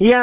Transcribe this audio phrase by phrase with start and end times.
[0.00, 0.20] いや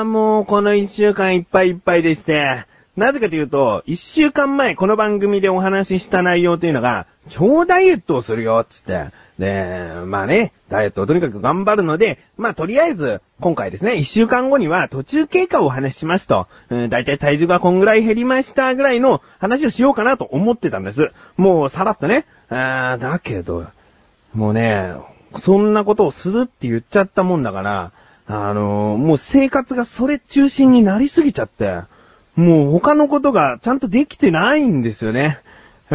[0.00, 2.64] ー、もうこの一週間いっぱいいっぱいでして、
[2.96, 9.08] なぜかというと、一週間前この番組でお話しした内容というのが、超ダイエットをするよ、つって。
[9.38, 21.12] で、まあね、ダイエットをとにかく頑張るので、まあとりあえず、今回ですね、一週間後には途中経過をお話ししますと、うん、だいたい体重がこんぐらい減りましたぐらいの話をしようかなと思ってたんです。
[21.36, 22.24] もうさらっとね。
[22.48, 23.66] あーだけど、
[24.32, 24.94] もうね、
[25.38, 27.92] そんなことをするって言っちゃったもんだから、
[28.34, 31.82] あのーもう生活がそれ中心になりすぎちゃって、
[32.34, 35.40] もう他のことがちゃんとできてないんですよね。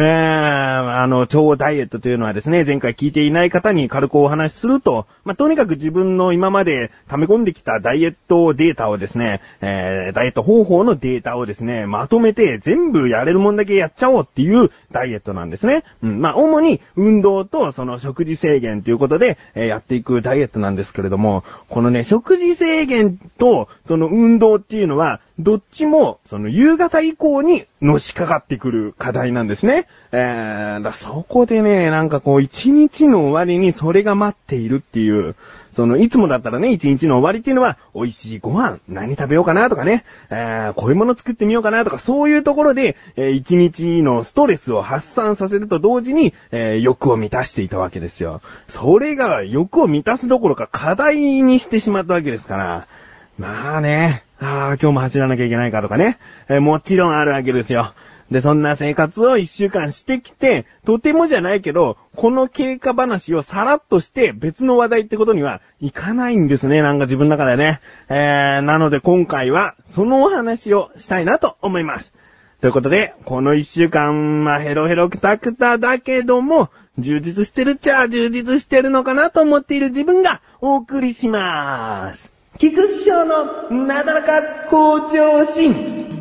[0.00, 15.82] ー、あの、超ダイエットというのはですね、前回聞いていない方に軽くお話しすると、まあ、とにかく自分の今まで溜め込んできたダイエットデータをですね、えー、ダイエット方法のデータをですね、まとめて全部やれるもんだけやっちゃおうっていうダイエットなんですね。
[16.04, 29.86] うん、まあ、主に運動とその食事制限ということで、えーやっていくダイエットなんですけれども、このね、食事制限とその運動っていうのは、どっちも、その夕方以降にのしかかってくる課題なんですね。
[30.10, 35.34] えー、だそこでね、なんかこう、一日の終わりにそれが待っているっていう、
[35.78, 48.40] その、いつもだったらね、一日の終わりっていうのは、美味しいご飯、何食べようかなとかね、えー、こういうもの作ってみようかなとか、そういうところで、えー一日のストレスを発散させると同時に、えー欲を満たしていたわけですよ。
[48.66, 52.86] それが欲を満たすどころか課題にしてしまったわけですから、
[53.38, 57.92] まあね、ああ、今日も走らなきゃいけないかとかね、えーもちろんあるわけですよ。
[58.30, 67.80] で、そんな生活を一週間してきて、とてもじゃないけど、この経過話をさらっとして別の話題ってことにはいかないんですね、なんか自分の中でね。
[68.08, 72.12] えー、なので今回は、そのお話をしたいなと思います。
[72.60, 82.32] ということで、この一週間、まあ、ヘロヘロクタクタだけども、充実してるっちゃ充実してるのかなと思っている自分がお送りします。
[82.58, 86.17] 菊師匠のなだらか向上心。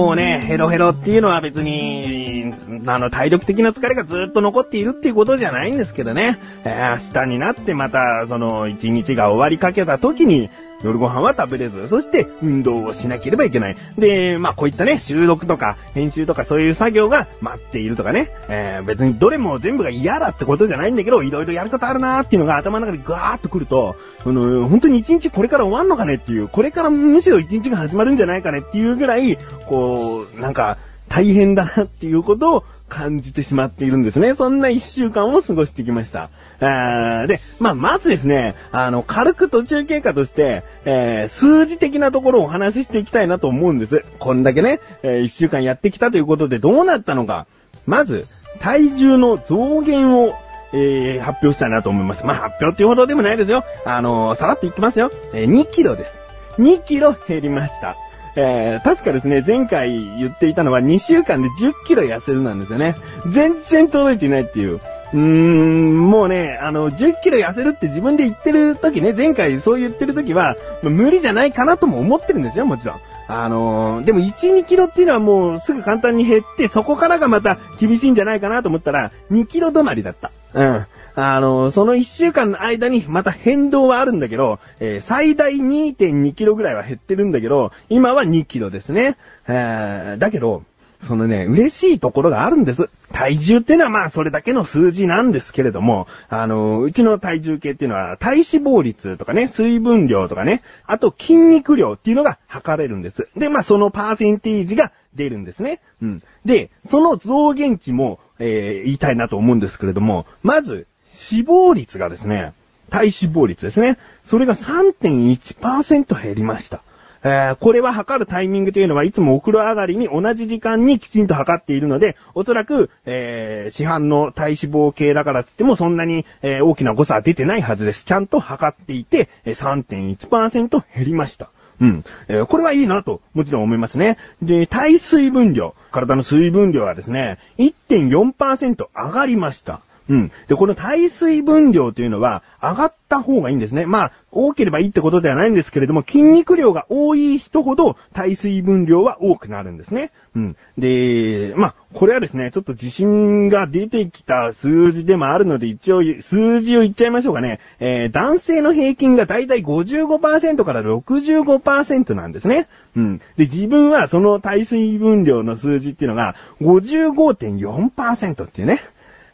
[0.00, 2.54] もうね、ヘロヘロっていうのは別に、
[2.86, 6.38] あの、体力的な疲れがずっと残っているっていうことじゃないんですけどね。
[6.64, 10.48] えー明日になってまた、その、一日が終わりかけた時に、
[10.82, 13.76] 夜ご飯は食べれず、そして運動をしなければいけない。
[13.98, 29.36] で、まあこういったね、収録とか編集とかそういう作業が待っているとかね、えー別にどれも全部が嫌だってことじゃないんだけど、いろいろやることあるなーっていうのが頭の中にガーッとくると、その、本当に一日これから終わんのかねっていう、これからむしろ一日が始まるんじゃないかねっていうぐらい、
[29.68, 34.34] こう、なんか、大変だなっていうことを感じてしまっているんですね。
[34.34, 36.30] そんな一週間を過ごしてきました。
[36.60, 44.04] あーで、まあ、まずですね、あの、軽く途中経過として、えー数字的なところをお話ししていきたいなと思うんです。
[44.18, 47.46] こんだけね、えー一週間やってきたということでどうなったのか。
[47.86, 48.26] まず、
[48.60, 50.34] 体重の増減を、
[50.72, 52.24] えー発表したいなと思います。
[52.26, 53.64] まあ、発表っていうほどでもないですよ。
[53.84, 55.10] あのーさらっといきますよ。
[55.32, 56.18] えー2キロです。
[56.58, 57.96] 2キロ減りました。
[58.36, 62.94] えー、確かですね、前回言っていたのは2週間で10キロ痩せるなんですよね。
[63.28, 64.80] 全然届いていないっていう。
[65.12, 73.00] うーん、もうね、あの、10キロ痩せるって自分で言ってる時ね、前回そう言ってる時は、無理じゃないかなとも思ってるんですよ、もちろん。
[73.28, 80.32] あのーでも1、2キロっていうのはもうすぐ簡単に減って、そこからがまた厳しいんじゃないかなと思ったら、2キロ止まりだった。
[80.54, 80.86] うん。
[81.14, 89.16] あの、その1週間の間にまた変動はあるんだけど、えー最大2.2キロぐらいは減ってるんだけど、今は2キロですね。
[89.48, 90.62] えーだけど、
[91.06, 92.90] そのね、嬉しいところがあるんです。
[93.12, 103.28] 体重っていうのはまあそれだけの数字なんですけれども、あの、うちの体重計っていうのは体脂肪率とかね、水分量とかね、あと筋肉量っていうのが測れるんです。
[103.36, 105.80] で、まあそのパーセンテージが出るんですね。
[106.02, 106.22] うん。
[106.44, 110.86] で、その増減値も、えー言いたいなと思うんですけれども、まず、
[111.30, 112.52] 脂肪率がですね、
[112.90, 113.98] 体脂肪率ですね。
[114.24, 116.82] それが3.1%減りました。
[117.22, 128.04] えーこれは測るタイミングというのはいつもお風呂上がりに同じ時間にきちんと測っているので、おそらく、えー市販の体脂肪計だからって言ってもそんなに、えー大きな誤差は出てないはずです。
[128.04, 131.50] ちゃんと測っていて、3.1%減りました。
[131.80, 132.04] うん。
[132.28, 134.16] えーこれはいいなと、もちろん思いますね。
[134.42, 135.74] で、体水分量。
[135.92, 139.80] 体の水分量はですね、1.4%上がりました。
[140.10, 140.32] うん。
[140.48, 143.86] で、この耐水分量というのは上がった方がいいんですね。
[143.86, 150.10] まあ、多ければいいってことではないんですけれども、筋肉量が多い人ほど耐水分量は多くなるんですね。
[150.34, 150.56] うん。
[150.76, 157.60] で、まあ、これはですね、ちょっと自信が出てきた数字でもあるので、一応数字を言っちゃいましょうかね。
[157.78, 162.66] えー、男性の平均がだいたい55%から65%なんですね。
[162.96, 163.18] うん。
[163.36, 168.80] で、自分はその耐水分量の数字っていうのが55.4%っていうね。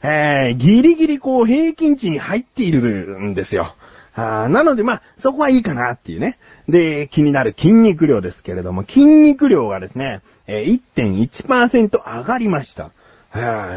[0.08, 3.75] えー、ギリギリこう平均値に入っているんですよ。
[4.14, 6.38] あなのでまあ、そこはいいかなっていうね。
[6.69, 12.93] で、気になる筋肉量ですけれども、筋肉量がですね、えー、1.1%上がりました。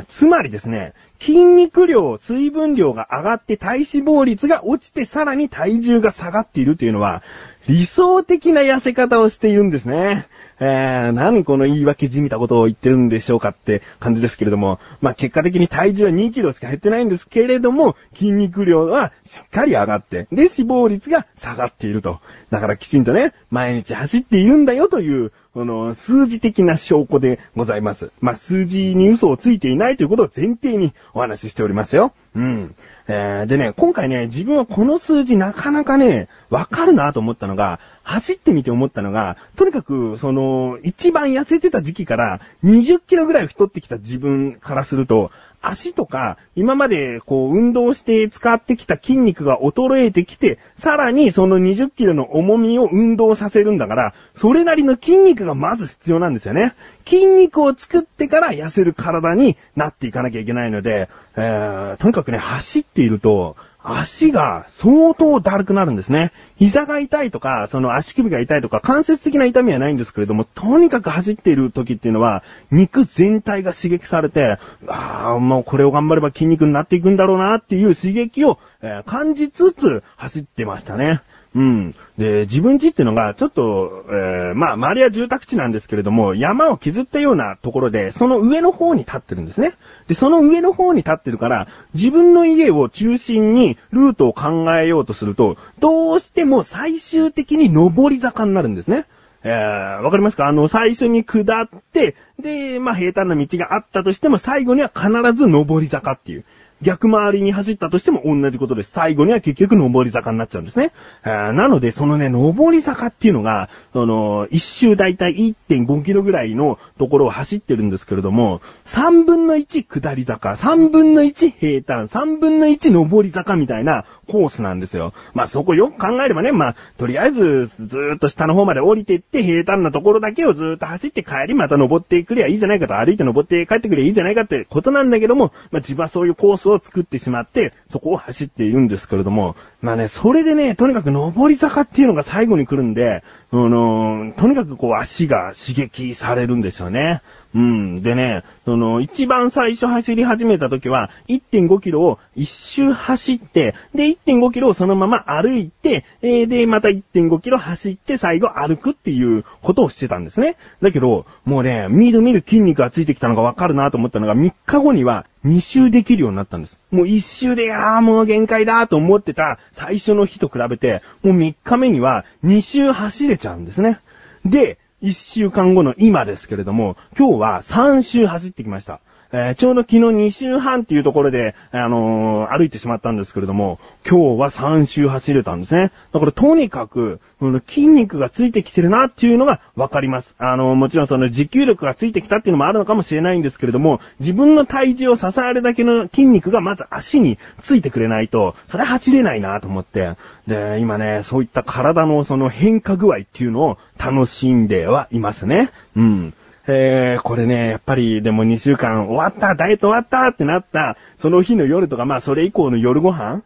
[0.08, 7.24] つまりですね、筋肉量、水分量が上がって体脂肪率が落ちてさらに体重が下がっているというのは、
[7.68, 10.28] 理想的な痩せ方をしているんですね。
[10.60, 22.20] えー、何この言い訳じみたことを言ってるんでしょうかって感じですけれども、まあ、結果的に体重は2キロしか減ってないんですけれども、筋肉量はしっかり上がって、で、脂肪率が下がっていると。
[22.50, 28.12] だからきちんとね、毎日走っているんだよという、この、数字的な証拠でございます。
[28.22, 32.14] まあ、数字に嘘をついていないということを前提にお話ししておりますよ。
[32.36, 32.76] うん。
[33.08, 37.80] えー、でね、今回ね、自分はこの数字なかなかね、わかるなと思ったのが、
[38.10, 45.30] 走ってみて思ったのが、とにかく、その、一番痩せてた時期から20キロぐらい太ってきた自分からすると、
[45.62, 56.74] 足とか、今までこう運動して使ってきた筋肉が衰えてきて、さらにその20キロの重みを運動させるんだから、それなりの筋肉がまず必要なんですよね。
[57.06, 66.32] 筋肉を作ってから痩せる体になっていかなきゃいけないので、えー、とにかくね、走っていると、足が相当だるくなるんですね。
[66.58, 81.22] 膝が痛いとか、その足首が痛いとか、関節的な痛みはないんですけれども、とにかく走っている時っていうのは、肉全体が刺激されて、ああ、もうこれを頑張れば筋肉になっていくんだろうなっていう刺激を、えー、感じつつ走ってましたね。
[81.56, 81.96] うん。
[82.18, 89.74] で、自分家っていうのが、ちょっと、えー、まあ、周りは住宅地なんですけれども、山を削ったようなところで、その上の方に立ってるんですね。
[90.08, 99.06] で、その上の方に立ってるから、自分の家を中心にルートを考えようとすると、どうしても最終的に上り坂になるんですね。
[99.42, 100.48] えー、わかりますか？
[100.48, 106.44] あの、最初に下って、で、まあ、平坦な道があったとしても、最後には必ず上り坂っていう。
[106.82, 108.92] 逆回りに走ったとしても同じことです。
[108.92, 110.92] 最後には結局上り坂になっちゃうんですね。
[111.24, 125.14] なので、そのね、上り坂っていうのが、その、一周だいたい1.5キロぐらいのところを走ってるんですけれども、3分の1下り坂、3分の1平坦、3分の1上り坂みたいなコースなんですよ。
[125.34, 147.22] まあそこよく考えればね、まあ、とりあえず、ずっと下の方まで降りていって、平坦なところだけをずっと走って帰りまた登ってくりゃいいじゃないかと、歩いて登って帰ってくりゃいいじゃないかってことなんだけども、まあ自分はそういうコースを作ってしまって、そこを走っているんですけれども、まあね、それでね、とにかく上り坂っていうのが最後に来るんで、あのー、とにかくこう足が刺激されるんですよね。
[147.56, 148.04] うん。
[148.04, 160.58] でね、その、一番最初走り始めた時は、1.5キロを一周走って、で、1.5キロをそのまま歩いて、えー、で、また1.5キロ走って、最後歩くっていうことをしてたんですね。
[160.82, 166.78] だけど、もうね、みるみる筋肉がついてきたのがわかるなと思ったのが、3日後には2周できるようになったんです。
[166.92, 174.00] もう1周で、ああ、もう限界だと思ってた最初の日と比べて、もう3日目には2周走れちゃうんですね。
[174.46, 179.00] で、一週間後の今ですけれども、今日は3週走ってきました。
[179.32, 185.92] えー、ちょうど昨日2週半っていうところで、あのー、歩いてしまったんですけれども、今日は3周走れたんですね。
[186.12, 187.20] だからとにかく、
[187.68, 190.36] 筋肉がついてきてるなっていうのがわかります。
[190.40, 200.14] あのー、もちろんその持久力がついてきたっていうのもあるのかもしれないんですけれども、自分の体重を支えるだけの筋肉がまず足についてくれないと、それ走れないなと思って。
[200.48, 205.70] で、今ね、そういった体のその変化具合っていうのを楽しんではいますね。
[205.96, 206.34] うん。
[206.68, 213.42] えー、これね、やっぱりでも2週間終わった、ダイエット終わったってなった、その日の夜とか、まあそれ以降の夜ご飯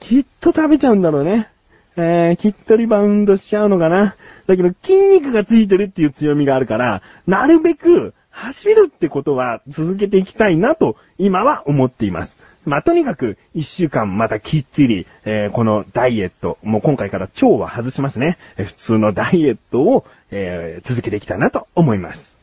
[0.00, 1.48] きっと食べちゃうんだろうね。
[1.96, 4.14] えー、きっとリバウンドしちゃうのかな。
[4.46, 12.36] だけど筋肉がついてるっていう強みがあるから、なるべく走るってことは続けていきたいなと今は思っています。
[12.64, 18.36] まあ、とにかく、一週間またきっちり、えー、このダイエット、もう今回から腸は外しますね。
[18.56, 22.37] 普通のダイエットを、えー、続けていきたいなと思います。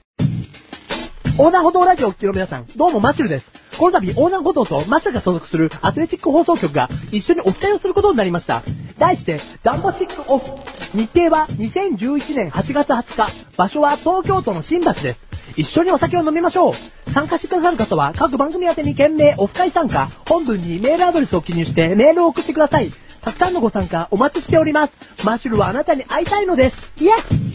[1.37, 3.47] 横断歩道ラジオをお聴きの皆さん、どうもマッシュルです。
[3.77, 8.63] この度、横断歩道とマッシュルが所属するアスレチック放送局が一緒にお伝えをすることになりました。
[8.97, 10.45] 題して、ダンボシックオフ。
[10.97, 13.47] 日程は2011年8月20日。
[13.57, 15.19] 場所は東京都の新橋です。
[15.57, 16.73] 一緒にお酒を飲みましょう。
[17.11, 22.89] 参加してくださる方は各番組宛てに件名オフ会参加、本文にメールアドレスを記入してメールを送ってください。
[23.21, 24.93] たくさんのご参加お待ちしております。
[25.25, 26.93] マッシュルはあなたに会いたいのです。
[27.03, 27.54] イエス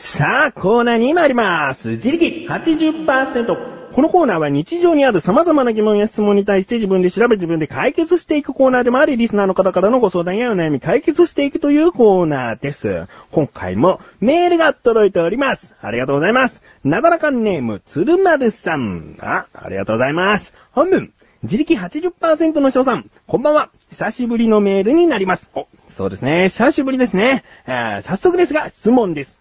[0.00, 1.88] さあ、コーナーに参ります。
[1.96, 3.92] 自力80%。
[3.92, 13.08] このコーナーは日常にある様々な疑問や質問に対して自分で調べ自分で解決していくコーナーでもあり、リスナーの方からのご相談やお悩み解決していくというコーナーです。
[13.32, 15.74] 今回もメールが届いております。
[15.82, 16.62] ありがとうございます。
[16.84, 19.16] なだらかネーム、つるまるさん。
[19.20, 20.54] あ、ありがとうございます。
[20.70, 21.12] 本文、
[21.42, 23.70] 自力80%の翔さん、こんばんは。
[23.90, 25.50] 久しぶりのメールになります。
[25.56, 26.50] お、そうですね。
[26.50, 27.42] 久しぶりですね。
[27.66, 29.37] 早速ですが、質問です。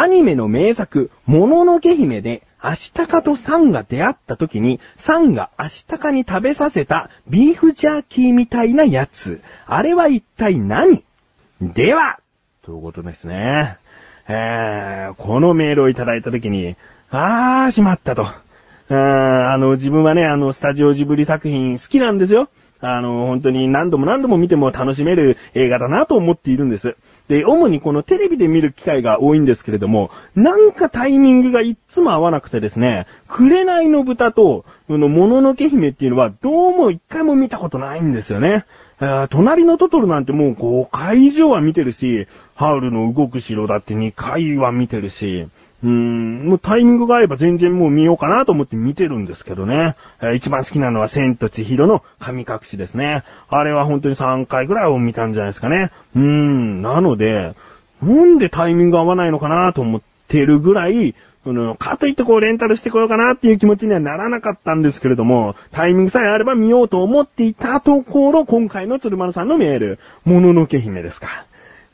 [0.00, 9.42] アニメの名作、もののけ姫で、アシタカとサンが出会った時に、サンがアシタカに食べさせたビーフジャーキーみたいなやつ。
[9.66, 11.02] あれは一体何？
[11.60, 12.20] では、
[12.62, 13.76] ということですね。
[14.28, 16.76] えー、このメールをいただいた時に、
[17.10, 18.24] あー、しまったと。
[18.24, 22.48] あーあの、自分はね、あの、スタジオジブリ作品好きなんですよ。
[22.80, 26.96] あの、本当に何度も何度も見ても楽しめる映画だなと思っているんです。
[27.28, 38.64] で、主にこのテレビで見る機会が多いんですけれども、なんかタイミングがいっつも合わなくてですね、紅の豚と、この、もののけ姫っていうのは、どうも一回も見たことないんですよね。
[39.00, 45.46] えー隣のトトロなんてもう5回以上は見てるし、ハウルの動く城だって2回は見てるし、
[45.82, 49.96] うーん、もうタイミングが合えば全然もう見ようかなと思って見てるんですけどね。
[50.20, 53.22] え一番好きなのは千と千尋の神隠しですね。
[53.48, 55.90] あれは本当に3回ぐらいを見たんじゃないですかね。
[56.16, 57.54] うーん、なので、
[58.02, 71.46] なんでタイミング合わないのかなと思ってるぐらい、その、かといってこうレンタルしてこようかなっていう気持ちにはならなかったんですけれども、タイミングさえあれば見ようと思っていたところ、今回の鶴丸さんのメール、もののけ姫ですか。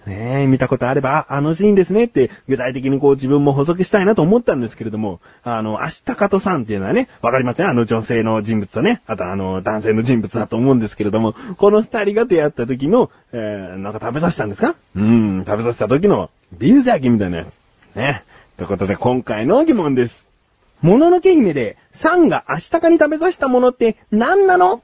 [0.07, 14.75] ねえ、見たことあれば、あのシーンですねって、具体的にこう自分も補足したいなと思ったんですけれども、あの、アシタカトさんっていうのはね、わかりますよあの女性の人物とね、あとあの、男性の人物だと思うんですけれども、この二人が出会った時の、えー、なんか食べさせたんですか？
[14.95, 17.59] うん、食べさせた時の、ビーフジャーキーみたいなやつ。
[17.95, 18.25] ね。
[18.59, 20.29] ということで、今回の疑問です。
[20.83, 24.83] もののけ姫で、サンがアシタカに食べさせたものって何なの？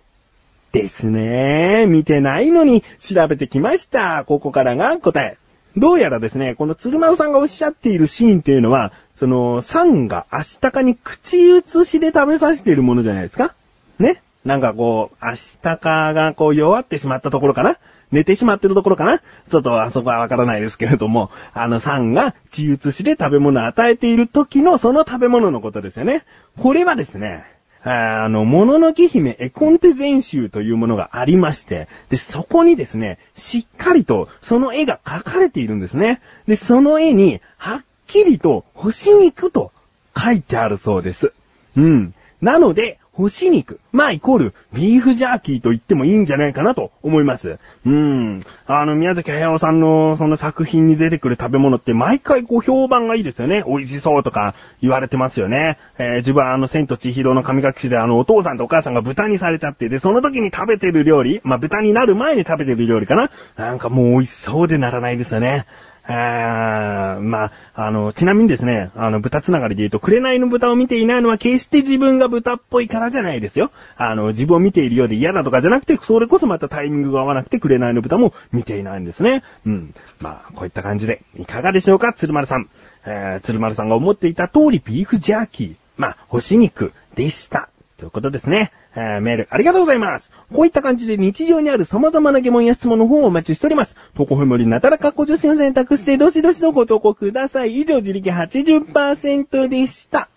[0.72, 1.86] ですね。
[1.86, 4.24] 見てないのに調べてきました。
[4.24, 5.36] ここからが答え。
[5.76, 13.54] どうやらですね、この鶴丸さんがおっしゃっているシーンっていうのは、その、サンがアシタカに口移しで食べさせているものじゃないですか？
[13.98, 14.22] ね？
[14.44, 17.76] なんかこう、アシタカがこう弱ってしまったところかな？
[18.10, 19.18] 寝てしまってるところかな？
[19.18, 26.24] ちょっとあそこはわからないですけれども、あの、サンが血移しで食べ物を与えている時のその食べ物のことですよね。
[26.58, 27.44] これはですね、
[27.82, 36.20] あの、もののけ姫絵コンテ全集というものがありまして、で、そこにですね、しっかりとその絵が描かれているんですね。
[36.46, 39.72] で、その絵に、はっきりと、星に行くと
[40.16, 41.32] 書いてあるそうです。
[41.76, 42.14] うん。
[42.42, 43.80] なので、干し肉。
[43.92, 47.58] まあ、イコール、ビーフジャーキーと言ってもいいんじゃないかなと思います。
[47.84, 48.40] うん。
[48.66, 53.62] あの、宮崎駿さんのその作品に出てくる食べ物って毎回こう評判がいいですよね。
[53.66, 55.78] 美味しそうとか言われてますよね。
[55.98, 63.30] えー自分はあの、千と千尋の神隠しであの、お父さんとお母さんが豚にされちゃって、で、その時に食べてる料理、まあ、豚になる前に食べてる料理かな。
[63.56, 65.66] なんかもう美味しそうでならないですよね。
[66.06, 73.70] あーまあ、あの、ちなみにですね、あの、豚つながりで言うと、紅の豚を見ていないのは決して自分が豚っぽいからじゃないですよ。
[73.96, 79.42] あの、自分を見ているようで嫌だとかじゃなくて、それこそまたタイミングが合わなくて、紅の豚も見ていないんですね。
[79.66, 79.94] うん。
[80.20, 82.68] まあ、こういった感じで、いかがでしょうか、鶴丸さん。
[83.06, 85.74] えー、鶴丸さんが思っていた通り、ビーフジャーキー。
[85.96, 87.69] まあ、干し肉でした。
[88.00, 88.72] ということですね。
[88.96, 90.32] えーメールありがとうございます。
[90.52, 93.94] こういった感じで日常にある様々な疑問や質問の方をお待ちしております。
[94.16, 97.78] 投稿フェムリなたらかっこ女子を選択してどしどしのご投稿ください。
[97.78, 100.30] 以上、自力80%でした。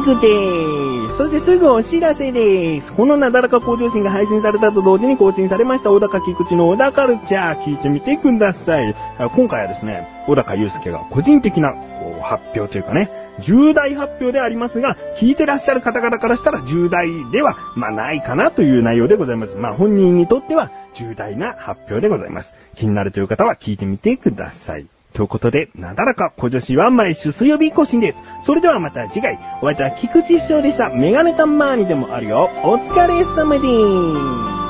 [0.00, 1.16] ンディングでーす。
[1.18, 2.92] そしてすぐお知らせでーす。
[2.92, 8.94] このなだらか向上心が配信されたと同時に更新されました小高菊池の小高カルチャー聞いてみてください。
[9.18, 11.74] 今回はですね、小高祐介が個人的な
[12.22, 19.54] 発表というかね、重大発表でありますが、聞いてらっしゃる方々からしたら重大では、まあないかなという内容でございます。
[19.54, 22.54] まあ本人にとっては重大な発表でございます。
[22.74, 24.86] 気になるという方は聞いてみてください。
[25.18, 28.18] ということで、なだらか小女子は毎週水曜日更新です。
[28.46, 30.90] それではまた次回、お相手は菊池師匠でした。
[30.90, 32.48] メガネタマーニでもあるよ。
[32.62, 34.67] お疲れ様でーす。